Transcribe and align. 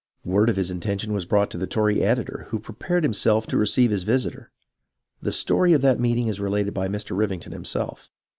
Word 0.25 0.49
of 0.49 0.55
his 0.55 0.71
intention 0.71 1.13
was 1.13 1.27
brought 1.27 1.51
to 1.51 1.59
the 1.59 1.67
Tory 1.67 2.01
editor, 2.01 2.47
who 2.49 2.57
prepared 2.57 3.03
himself 3.03 3.45
to 3.45 3.55
receive 3.55 3.91
his 3.91 4.01
visitor. 4.01 4.49
The 5.21 5.31
story 5.31 5.73
of 5.73 5.83
that 5.83 5.99
meeting 5.99 6.27
is 6.27 6.39
related 6.39 6.73
by 6.73 6.87
Mr. 6.87 7.15
Rivington 7.15 7.51
himself. 7.51 8.09